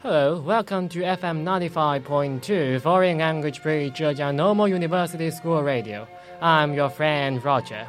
[0.00, 6.06] Hello, welcome to FM 95.2 Foreign Language Bridge Zhejiang Normal University School Radio.
[6.40, 7.86] I'm your friend Roger.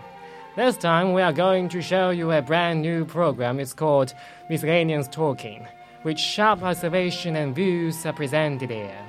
[0.55, 3.59] This time we are going to show you a brand new program.
[3.59, 4.13] It's called
[4.49, 5.65] Miscellaneous Talking,
[6.03, 9.03] which sharp observation and views are presented here.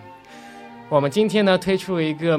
[0.88, 2.38] 我们今天呢推出了一个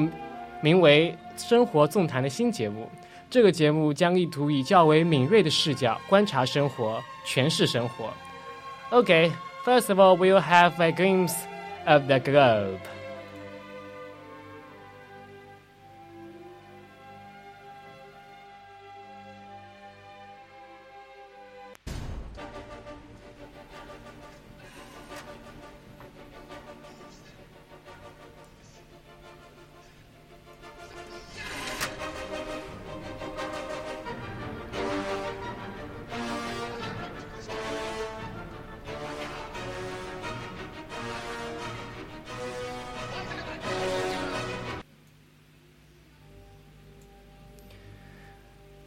[0.60, 2.88] 名为“生活纵谈”的新节目。
[3.28, 8.12] 这个节目将意图以较为敏锐的视角观察生活、诠释生活。
[8.90, 9.30] Okay,
[9.63, 11.35] first of all, we'll have a glimpse
[11.85, 12.79] of the globe.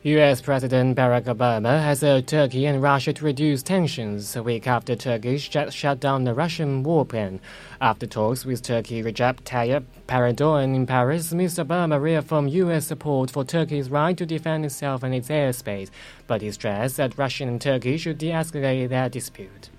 [0.07, 0.43] U.S.
[0.43, 5.49] President Barack Obama has urged Turkey and Russia to reduce tensions a week after Turkish
[5.49, 7.41] Turkey shut down the Russian warplane.
[7.81, 11.65] After talks with Turkey Recep Tayyip Erdogan in Paris, Mr.
[11.65, 12.87] Obama reaffirmed U.S.
[12.87, 15.89] support for Turkey's right to defend itself and its airspace,
[16.27, 19.71] but he stressed that Russia and Turkey should de-escalate their dispute.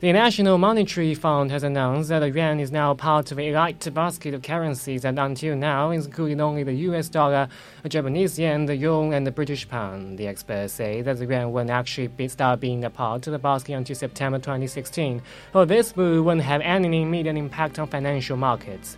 [0.00, 3.92] The National Monetary Fund has announced that the yuan is now part of a light
[3.92, 7.48] basket of currencies that until now included only the US dollar,
[7.82, 10.16] the Japanese yen, the yuan, and the British pound.
[10.16, 13.40] The experts say that the yuan won't actually be, start being a part of the
[13.40, 15.20] basket until September 2016,
[15.52, 18.96] so this move won't have any immediate impact on financial markets.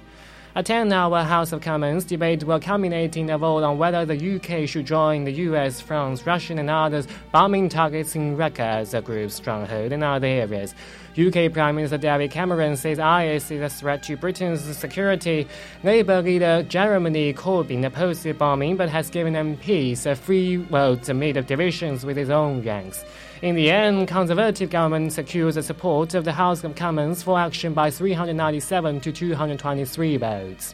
[0.57, 4.35] A 10 hour House of Commons debate will culminate in a vote on whether the
[4.35, 9.01] UK should join the US, France, Russia, and others bombing targets in Raqqa as a
[9.01, 10.75] group's stronghold in other areas.
[11.17, 15.47] UK Prime Minister David Cameron says IS is a threat to Britain's security.
[15.85, 21.47] Labour leader Jeremy Corbyn opposed the bombing but has given MPs a free vote amid
[21.47, 23.05] divisions with his own ranks.
[23.42, 27.74] In the end, Conservative government secures the support of the House of Commons for action
[27.74, 30.72] by 397 to 223 votes.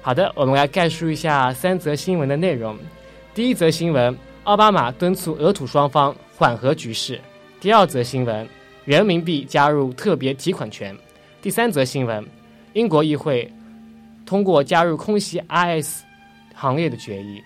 [0.00, 2.78] 好的，我们来概述一下三则新闻的内容。
[3.34, 7.20] 第一则新闻，奥巴马敦促俄土双方缓和局势。
[7.60, 8.48] 第二则新闻，
[8.84, 10.96] 人民币加入特别提款权。
[11.40, 12.26] 第三则新闻，
[12.72, 13.52] 英国议会
[14.24, 16.02] 通过加入空袭 IS
[16.54, 17.40] 行列的决议。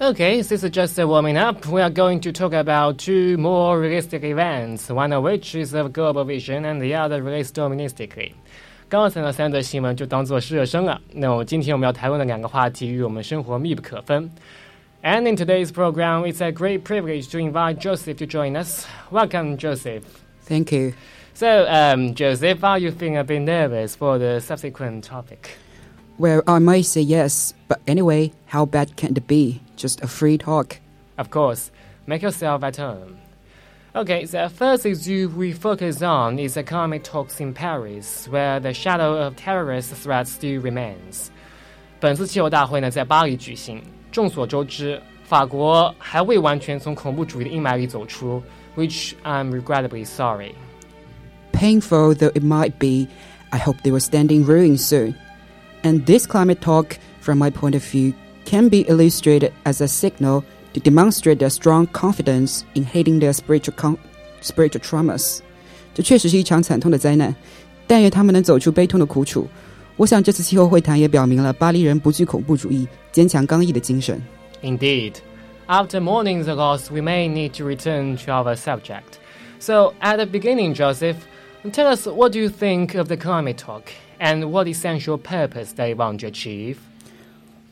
[0.00, 1.66] Okay, this is just a warming up.
[1.66, 5.92] We are going to talk about two more realistic events, one of which is of
[5.92, 8.34] global vision and the other relates domestically.
[8.88, 11.00] 刚才的三则新闻就当做是热身了。
[11.12, 14.30] 那么今天我们要谈论的两个话题与我们生活密不可分。
[15.02, 18.86] And in today's program, it's a great privilege to invite Joseph to join us.
[19.10, 20.02] Welcome, Joseph.
[20.46, 20.94] Thank you.
[21.34, 25.56] So, um, Joseph, are you feeling a bit nervous for the subsequent topic?
[26.18, 29.60] Well, I might say yes, but anyway, how bad can it be?
[29.76, 30.78] Just a free talk.
[31.16, 31.70] Of course,
[32.06, 33.16] make yourself at home.
[33.94, 38.72] Okay, the first issue we focus on is the climate talks in Paris, where the
[38.72, 41.30] shadow of terrorist threats still remains.
[41.98, 43.82] 本次气候大会呢在巴黎举行。
[44.12, 48.42] 众所周知，法国还未完全从恐怖主义的阴霾里走出，
[48.76, 50.54] which I'm regrettably sorry.
[51.52, 53.08] Painful though it might be,
[53.50, 55.14] I hope they will stand in ruin soon.
[55.84, 58.12] And this climate talk, from my point of view,
[58.44, 60.42] can be illustrated as a signal
[60.74, 63.98] to demonstrate their strong confidence in healing their spiritual con-
[64.40, 65.40] spiritual traumas.
[65.94, 67.34] 这确实是一场惨痛的灾难，
[67.86, 69.48] 但愿他们能走出悲痛的苦楚。
[69.96, 74.22] 我想这次气候会谈也表明了巴黎人不惧恐怖主义、坚强刚毅的精神。
[74.62, 75.14] Indeed.
[75.66, 79.18] After mourning the loss, we may need to return to our subject.
[79.58, 81.16] So, at the beginning, Joseph,
[81.72, 83.92] tell us what do you think of the climate talk?
[84.19, 86.81] And what essential purpose they want to achieve.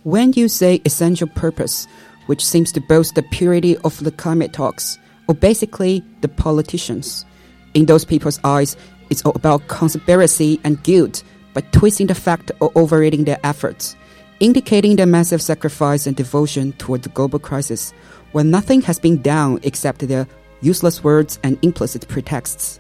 [0.03, 1.87] When you say essential purpose,
[2.25, 4.97] which seems to boast the purity of the climate talks,
[5.27, 7.25] or basically the politicians,
[7.73, 8.75] in those people's eyes,
[9.09, 11.23] it's all about conspiracy and guilt
[11.53, 13.95] by twisting the fact or overrating their efforts,
[14.39, 17.93] indicating their massive sacrifice and devotion toward the global crisis,
[18.31, 20.27] when nothing has been done except their
[20.63, 22.79] useless words, and implicit pretexts.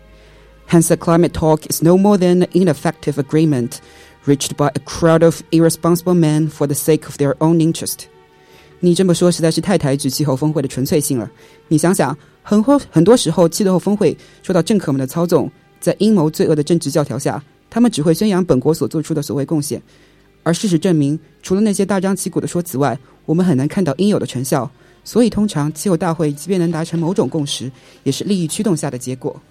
[0.67, 3.77] Hence the climate talk is no more than an ineffective agreement
[4.25, 8.05] reached by a crowd of irresponsible men for the sake of their own interest.
[8.79, 11.29] 你这么说实在是太抬举气候峰会的纯粹性了。
[11.69, 15.49] 你想想，很多很多时候，气候峰会受到政客们的操纵，
[15.79, 19.81] 在阴谋罪恶的政治教条下，他们只会宣扬本国所做出的所谓贡献，
[20.43, 24.69] 而事实证明，除了那些大张旗鼓的说辞外，我们很难看到应有的成效。
[25.05, 27.71] 所以，通常气候大会即便能达成某种共识，
[28.03, 29.41] 也是利益驱动下的结果。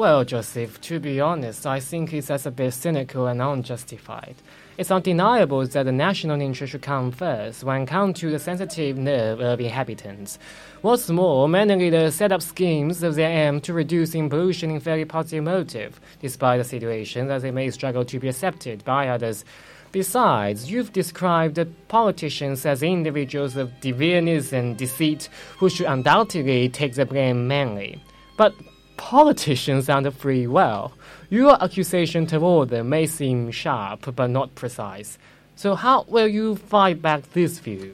[0.00, 4.34] Well, Joseph, to be honest, I think it's as a bit cynical and unjustified.
[4.78, 9.42] It's undeniable that the national interest should come first when come to the sensitive nerve
[9.42, 10.38] of inhabitants.
[10.80, 15.04] What's more, many leaders set up schemes of their aim to reduce pollution in very
[15.04, 19.44] positive motive, despite the situation that they may struggle to be accepted by others.
[19.92, 26.94] Besides, you've described the politicians as individuals of deviance and deceit who should undoubtedly take
[26.94, 28.02] the blame mainly.
[28.38, 28.54] But
[28.99, 30.91] politicians aren't free will.
[31.29, 35.15] Your accusation toward them may seem sharp but not precise.
[35.55, 37.91] So how will you fight back this view?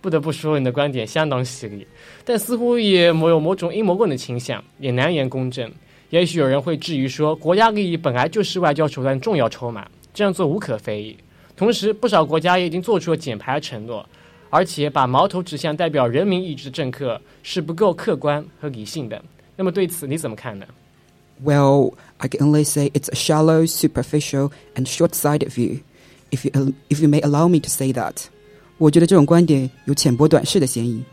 [0.00, 1.86] 不得不说，你的观点相当犀利，
[2.24, 5.70] 但似乎也某有某种阴谋论的倾向，也难言公正。
[6.10, 11.16] 也许有人会质疑说，国家利益本来就是外交手段重要筹码，这样做无可非议。
[11.56, 14.08] 同时，不少国家也已经做出了减排承诺，
[14.48, 19.20] 而且把矛头指向代表人民意志的政客是不够客观和理性的。
[19.56, 20.66] 那么对此你怎么看呢？
[21.42, 25.82] Well, I can only say it's a shallow, superficial, and short-sighted view.
[26.30, 28.24] If you if you may allow me to say that,
[28.78, 31.04] 我觉得这种观点有浅薄短视的嫌疑。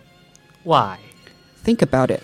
[0.64, 0.98] Why?
[1.64, 2.22] Think about it.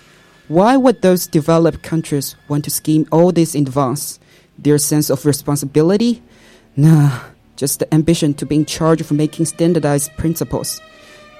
[0.48, 4.16] Why would those developed countries want to scheme all this in advance?
[4.62, 6.20] Their sense of responsibility?
[6.74, 7.20] Nah,
[7.56, 10.80] just the ambition to be in charge of making standardized principles.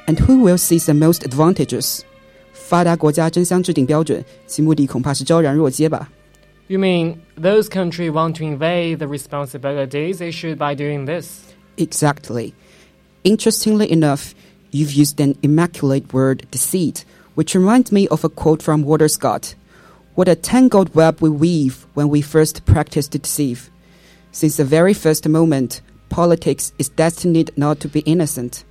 [0.06, 2.05] And who will seize the most advantages?
[2.67, 6.08] 发达国家争相制定标准，其目的恐怕是昭然若揭吧。
[6.69, 11.26] You mean those countries want to evade the responsibilities issued by doing this?
[11.76, 12.55] Exactly.
[13.25, 14.32] Interestingly enough,
[14.70, 19.55] you've used an immaculate word, deceit, which reminds me of a quote from Walter Scott.
[20.14, 23.70] What a tangled web we weave when we first practice to deceive.
[24.31, 28.64] Since the very first moment, politics is destined not to be innocent.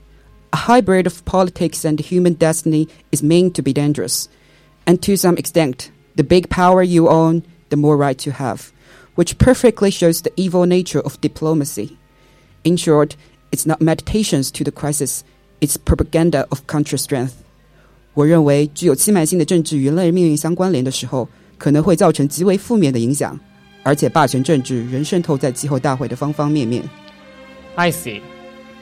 [0.55, 4.27] A hybrid of politics and human destiny is meant to be dangerous.
[4.85, 8.71] And to some extent, the big power you own, the more right you have,
[9.15, 11.97] which perfectly shows the evil nature of diplomacy.
[12.63, 13.15] In short,
[13.51, 15.23] it's not meditations to the crisis,
[15.61, 17.33] it's propaganda of country strength.
[18.13, 23.39] 我认为，具有欺瞒性的政治与人类命运相关联的时候，可能会造成极为负面的影响，
[23.83, 26.83] 而且霸权政治仍渗透在气候大会的方方面面。
[27.75, 28.21] I see.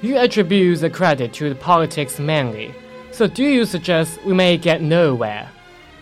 [0.02, 2.72] You attribute the credit to the politics mainly.
[3.12, 5.46] So do you suggest we may get nowhere?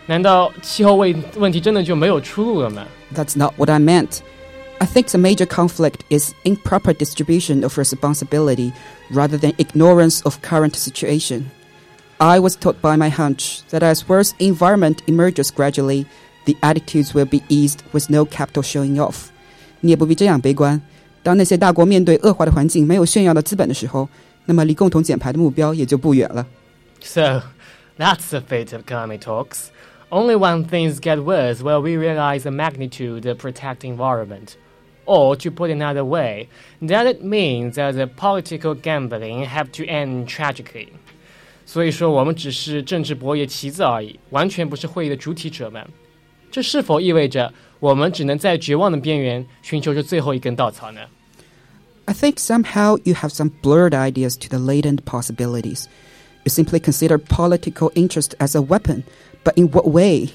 [0.05, 2.85] 难道气候问问题真的就没有出路了吗？
[3.13, 4.19] That's not what I meant.
[4.79, 8.71] I think the major conflict is improper distribution of responsibility
[9.11, 11.45] rather than ignorance of current situation.
[12.19, 16.05] I was taught by my hunch that as worse environment emerges gradually,
[16.45, 19.29] the attitudes will be eased with no capital showing off.
[19.81, 20.81] 你也不必这样悲观。
[21.23, 24.07] 当那些大国面对恶化的环境没有炫耀的资本的时候，
[24.45, 26.45] 那么离共同减排的目标也就不远了。
[27.01, 27.41] So,
[27.97, 29.67] that's the fate of climate talks.
[30.09, 34.55] Only when things get worse will we realize the magnitude of protecting environment.
[35.05, 36.47] Or, to put it another way,
[36.81, 40.89] that it means that the political gambling have to end tragically.
[41.65, 45.85] 所以说，我们只是政治博弈棋子而已，完全不是会议的主体者们。
[46.49, 51.01] 这是否意味着 我们只能在绝望的边缘寻求着最后一根稻草呢？
[52.05, 55.85] I think somehow you have some blurred ideas to the latent possibilities.
[56.45, 59.03] You simply consider political interest as a weapon,
[59.43, 60.29] but in what way?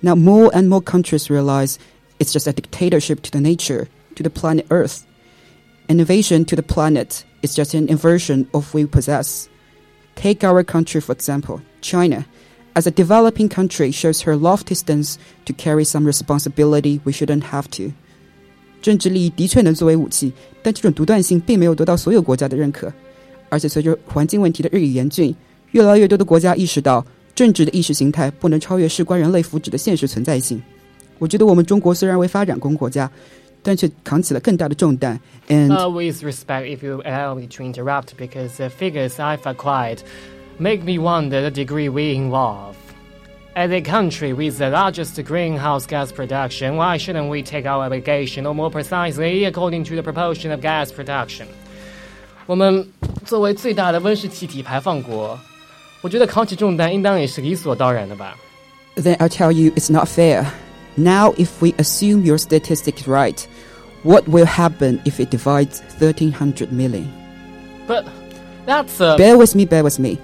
[0.00, 1.78] Now, more and more countries realize
[2.18, 5.04] it's just a dictatorship to the nature, to the planet Earth.
[5.88, 9.48] Innovation to the planet is just an inversion of what we possess.
[10.14, 12.24] Take our country, for example, China
[12.74, 17.64] as a developing country shows her lofty stance to carry some responsibility we shouldn't have
[17.70, 17.92] to.
[18.80, 22.92] 政治利益的确能作为武器，但这种独断性并没有得到所有国家的认可。
[23.48, 25.34] 而且随着环境问题的日益严峻，
[25.72, 30.62] 越来越多的国家意识到政治的意识形态不能超越事关人类福祉的现实存在性。
[31.18, 33.10] 我觉得我们中国虽然为发展中国家，
[33.62, 35.18] 但却扛起了更大的重担。
[35.48, 39.98] And uh, with respect, if you allow me to interrupt, because the figures I've acquired
[40.58, 42.76] make me wonder the degree we involve.
[43.54, 48.46] As a country with the largest greenhouse gas production, why shouldn't we take our obligation,
[48.46, 51.46] or more precisely, according to the proportion of gas production?
[52.46, 52.86] 我们
[53.24, 55.38] 作为最大的温室气体排放国，
[56.00, 58.36] 我觉得扛起重担应当也是理所当然的吧。
[58.96, 60.46] Then I'll tell you it's not fair.
[60.96, 63.46] Now, if we assume your statistic is right,
[64.02, 67.08] what will happen if it divides 1300 million?
[67.86, 68.04] But
[68.66, 69.16] that's a.
[69.16, 70.18] Bear with me, bear with me.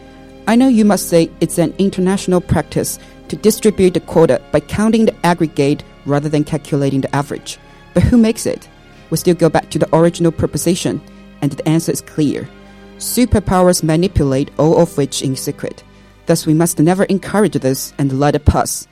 [0.49, 5.05] I know you must say it's an international practice to distribute the quota by counting
[5.05, 7.59] the aggregate rather than calculating the average.
[7.93, 8.67] But who makes it?
[9.11, 11.01] We still go back to the original proposition,
[11.43, 12.49] and the answer is clear.
[12.97, 15.83] Superpowers manipulate all of which in secret.
[16.25, 18.87] Thus, we must never encourage this and let it pass.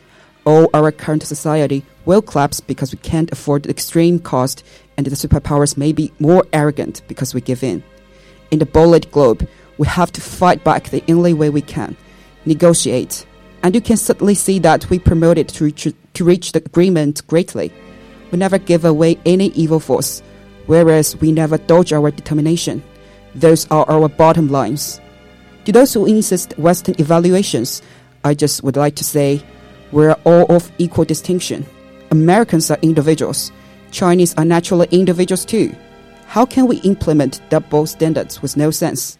[0.45, 4.63] All our current society will collapse because we can't afford the extreme cost,
[4.95, 7.83] and the superpowers may be more arrogant because we give in.
[8.51, 9.47] In the bullet globe,
[9.77, 11.95] we have to fight back the only way we can
[12.45, 13.25] negotiate.
[13.63, 17.71] And you can certainly see that we promoted to reach, to reach the agreement greatly.
[18.31, 20.21] We never give away any evil force,
[20.65, 22.83] whereas we never dodge our determination.
[23.35, 24.99] Those are our bottom lines.
[25.65, 27.81] To those who insist Western evaluations,
[28.23, 29.43] I just would like to say
[29.91, 31.65] we're all of equal distinction.
[32.11, 33.51] Americans are individuals.
[33.91, 35.75] Chinese are naturally individuals too.
[36.25, 39.17] How can we implement double standards with no sense?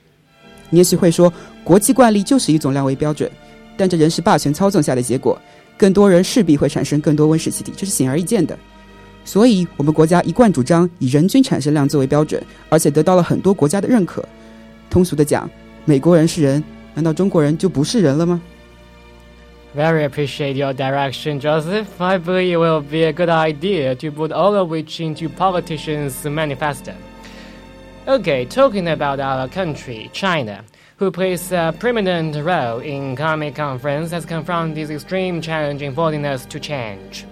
[0.70, 3.30] 你也许会说，国际惯例就是一种量为标准，
[3.76, 5.40] 但这人事霸权操纵下的结果，
[5.76, 8.58] 更多人势必会产生更多温室气体，这是显而易见的。
[9.24, 14.24] 所以，我们国家一贯主张以人均产生量作为标准，而且得到了很多国家的认可。
[14.90, 15.48] 通俗的讲，
[15.84, 16.62] 美国人是人，
[16.94, 18.40] 难道中国人就不是人了吗？
[19.76, 21.86] Very appreciate your direction, Joseph.
[21.98, 26.12] I believe it will be a good idea to put all of which into politicians'
[26.24, 26.92] manifesto.
[28.06, 30.64] Okay, talking about our country, China,
[30.98, 36.24] who plays a prominent role in climate conference, has confronted this extreme challenge in forcing
[36.24, 37.24] us to change.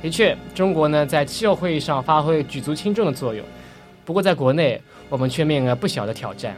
[0.00, 3.44] 的确，中国呢在气候会议上发挥举足轻重的作用，
[4.04, 6.54] 不过在国内，我们却面临了不小的挑战。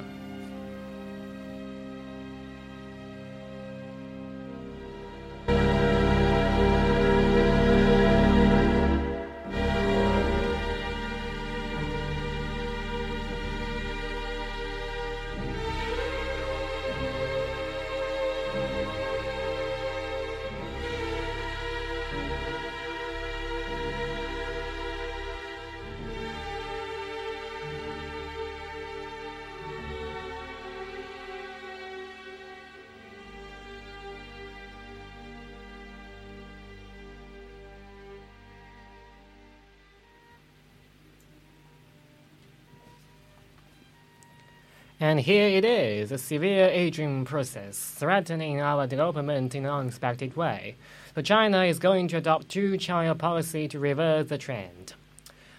[45.05, 50.77] And here it is, a severe aging process, threatening our development in an unexpected way.
[51.13, 54.95] So China is going to adopt two-child policy to reverse the trend.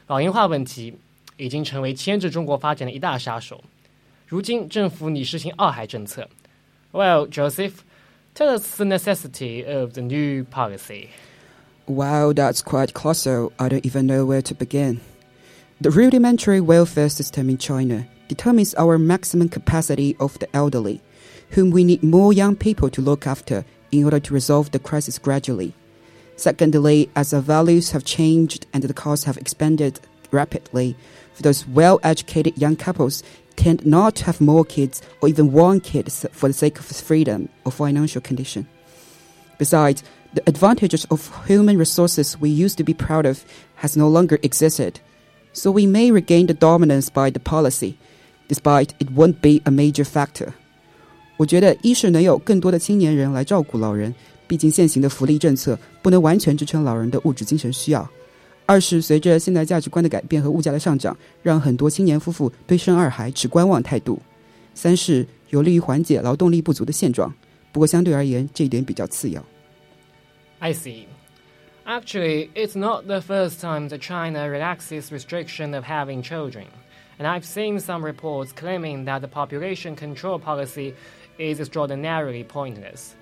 [0.08, 0.98] 老龄化问题
[1.36, 3.62] 已经成为牵制中国发展的一大杀手。
[4.26, 6.28] 如今政府拟实行二孩政策。
[6.90, 7.84] Well, Joseph,
[8.34, 11.10] tell us the necessity of the new policy.
[11.86, 13.52] Wow, that's quite colossal.
[13.58, 14.98] I don't even know where to begin.
[15.80, 21.00] The rudimentary welfare system in China– determines our maximum capacity of the elderly,
[21.50, 25.18] whom we need more young people to look after in order to resolve the crisis
[25.18, 25.74] gradually.
[26.36, 30.96] Secondly, as our values have changed and the costs have expanded rapidly,
[31.40, 33.22] those well educated young couples
[33.56, 37.48] tend not to have more kids or even one kid for the sake of freedom
[37.64, 38.66] or financial condition.
[39.58, 40.02] Besides,
[40.34, 43.44] the advantages of human resources we used to be proud of
[43.76, 45.00] has no longer existed.
[45.54, 47.96] So we may regain the dominance by the policy,
[48.47, 50.49] despite it won't be a major factor.
[51.37, 54.13] 我觉得，一是能有更多的青年人来照顾老人，
[54.47, 58.07] 毕竟现行的福利政策不能完全支撑老人的物质精神需要；
[58.65, 64.19] 二是随着现代价值观的改变和物价的上涨，让很多青年夫妇对生二孩持观望态度；
[64.75, 67.33] 三是有利于缓解劳动力不足的现状。
[67.71, 69.43] 不过相对而言，这一点比较次要。
[70.59, 71.05] I see.
[71.85, 76.65] Actually, it's not the first time that China relaxes restriction of having children
[77.18, 80.94] and I've seen some reports claiming that the population control policy
[81.38, 83.14] is extraordinarily pointless.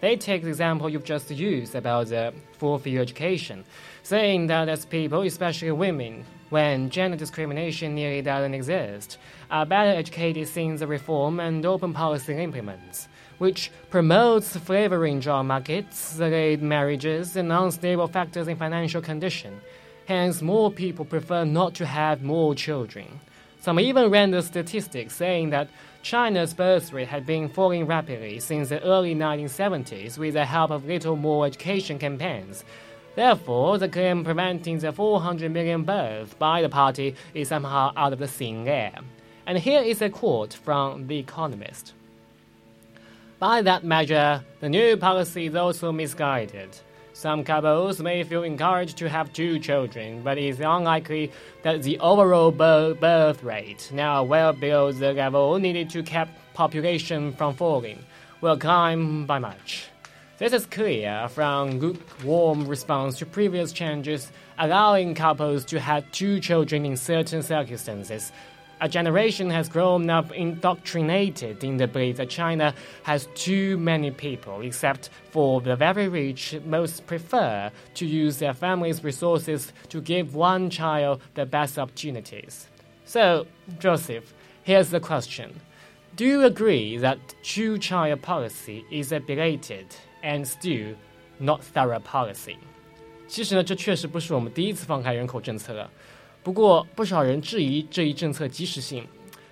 [0.00, 3.64] They take the example you've just used about the full fee education,
[4.02, 9.18] saying that as people, especially women, when gender discrimination nearly doesn't exist,
[9.50, 16.16] are better educated since the reform and open policy implements, which promotes flavoring job markets,
[16.16, 19.60] delayed marriages, and unstable factors in financial condition.
[20.06, 23.20] Hence, more people prefer not to have more children.
[23.60, 25.68] Some even ran the statistics saying that
[26.02, 30.86] China's birth rate had been falling rapidly since the early 1970s with the help of
[30.86, 32.64] little more education campaigns.
[33.16, 38.20] Therefore, the claim preventing the 400 million births by the party is somehow out of
[38.20, 38.94] the thin air.
[39.44, 41.94] And here is a quote from The Economist.
[43.40, 46.78] By that measure, the new policy is also misguided.
[47.18, 51.32] Some couples may feel encouraged to have two children, but it is unlikely
[51.62, 57.54] that the overall birth rate, now well below the level needed to keep population from
[57.54, 58.04] falling,
[58.40, 59.88] will climb by much.
[60.38, 66.86] This is clear from lukewarm response to previous changes allowing couples to have two children
[66.86, 68.30] in certain circumstances,
[68.81, 72.73] a generation has grown up indoctrinated in the belief that China
[73.03, 79.01] has too many people, except for the very rich, most prefer to use their family's
[79.01, 82.67] resources to give one child the best opportunities.
[83.05, 83.45] So,
[83.79, 85.61] Joseph, here's the question.
[86.17, 89.87] Do you agree that two child policy is a belated
[90.23, 90.95] and still
[91.39, 92.57] not thorough policy?
[93.27, 95.89] 其实呢，这确实不是我们第一次放开人口政策了。
[96.42, 99.06] 不过，不少人质疑这一政策及时性，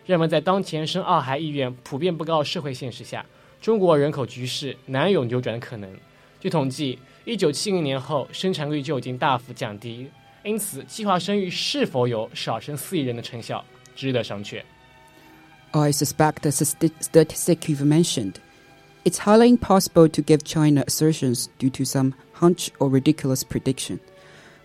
[0.07, 3.25] 认为在当前生二孩意愿普遍不高的社会现实下，
[3.61, 5.91] 中国人口局势难有扭转的可能。
[6.41, 10.09] 据统计，一九七零年后生产率就已经大幅降低，
[10.45, 13.65] 因此计划生育是否有少生四亿人的成效，
[13.95, 14.63] 值得商榷。
[15.73, 18.35] I suspect the statistic you've mentioned.
[19.05, 23.99] It's highly impossible to give China assertions due to some hunch or ridiculous prediction.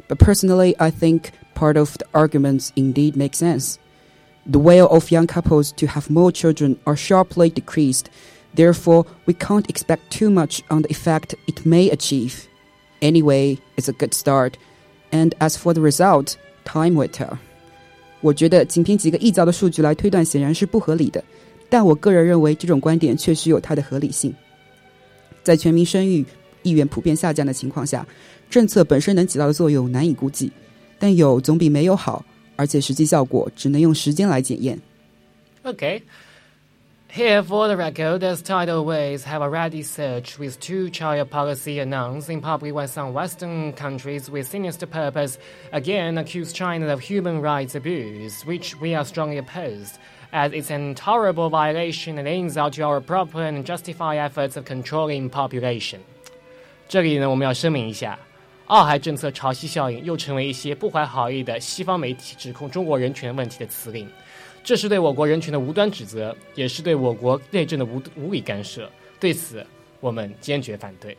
[0.07, 3.78] But personally, I think part of the arguments indeed make sense.
[4.46, 8.06] The will of young couples to have more children are sharply decreased.
[8.54, 12.46] Therefore, we can't expect too much on the effect it may achieve.
[13.00, 14.56] Anyway, it's a good start.
[15.10, 17.38] And as for the result, time will tell.
[18.20, 21.22] 我觉得仅凭几个臆造的数据来推断，显然是不合理的。
[21.68, 24.34] 但我个人认为，这种观点确实有它的合理性。
[25.42, 26.24] 在全民生育
[26.62, 28.06] 意愿普遍下降的情况下，
[28.48, 30.50] 政策本身能起到的作用难以估计，
[31.00, 32.24] 但有总比没有好，
[32.56, 34.80] 而且实际效果只能用时间来检验。
[35.64, 36.02] Okay.
[37.08, 42.42] Here, for the record, as tidal waves have already surged with two-child policy announced in
[42.42, 45.36] public when some Western countries with sinister purpose
[45.72, 49.94] again accuse China of human rights abuse, which we are strongly opposed,
[50.30, 55.30] as it's an intolerable violation and insult to our proper and justified efforts of controlling
[55.30, 56.00] population.
[56.86, 58.18] 这里呢，我们要声明一下，
[58.71, 64.07] 澳海政策潮汐效应又成为一些不怀好意的西方媒体指控中国人权问题的词令，
[64.63, 68.89] 这是对我国人权的无端指责，也是对我国内政的无无理干涉。
[69.19, 69.65] 对此，
[69.99, 71.17] 我们坚决反对。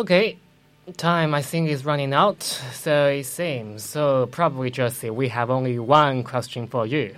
[0.00, 0.38] Okay,
[0.96, 3.84] time I think is running out, so it seems.
[3.84, 7.14] So probably, Josie, we have only one question for you.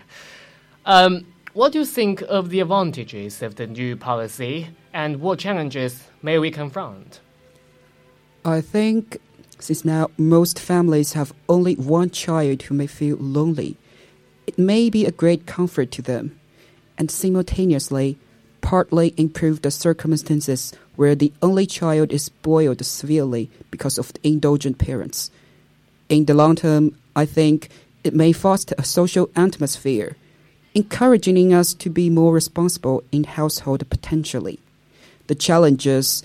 [0.85, 6.03] Um, what do you think of the advantages of the new policy, and what challenges
[6.23, 7.21] may we confront?
[8.45, 9.19] I think
[9.61, 13.77] since now most families have only one child who may feel lonely,
[14.49, 16.37] it may be a great comfort to them,
[16.99, 18.19] and simultaneously
[18.61, 25.31] partly improve the circumstances where the only child is spoiled severely because of indulgent parents.
[26.09, 27.69] In the long term, I think
[28.05, 30.17] it may foster a social atmosphere,
[30.75, 34.59] encouraging us to be more responsible in household potentially.
[35.29, 36.23] The challenges,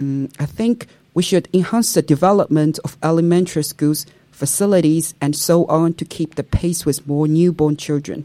[0.00, 5.94] um, I think we should enhance the development of elementary schools, facilities, and so on
[5.94, 8.24] to keep the pace with more newborn children.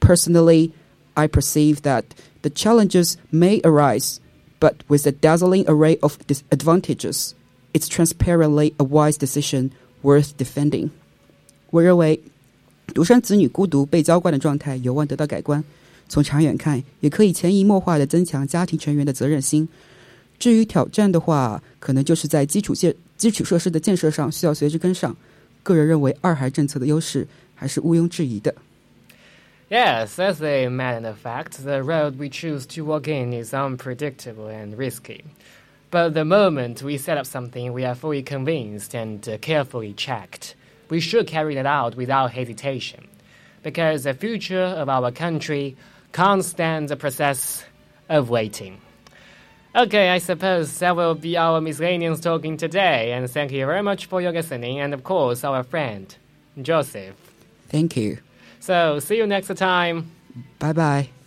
[0.00, 0.72] Personally,
[1.16, 4.20] I perceive that the challenges may arise,
[4.62, 7.34] but with a dazzling array of disadvantages,
[7.72, 9.70] it's transparently a wise decision
[10.02, 10.90] worth defending.
[11.70, 12.20] 我认为，
[12.94, 15.64] 独生子女孤独被娇惯的状态有望得到改观。
[16.08, 19.68] 从长远看，也可以潜移默化的增强家庭成员的责任心。
[20.38, 25.16] 至于挑战的话，可能就是在基础建基础设施的建设上需要随之跟上。
[25.64, 28.54] 个人认为，二孩政策的优势还是毋庸置疑的。
[29.72, 34.76] Yes, as a matter of fact, the road we choose to walk in is unpredictable and
[34.76, 35.24] risky.
[35.90, 40.56] But the moment we set up something we are fully convinced and uh, carefully checked,
[40.90, 43.08] we should carry it out without hesitation.
[43.62, 45.74] Because the future of our country
[46.12, 47.64] can't stand the process
[48.10, 48.78] of waiting.
[49.74, 54.04] Okay, I suppose that will be our miscellaneous talking today, and thank you very much
[54.04, 56.14] for your listening, and of course, our friend,
[56.60, 57.16] Joseph.
[57.70, 58.18] Thank you.
[58.62, 60.08] So, see you next time.
[60.60, 61.21] Bye bye.